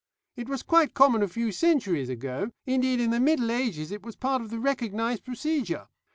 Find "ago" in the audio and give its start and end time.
2.09-2.49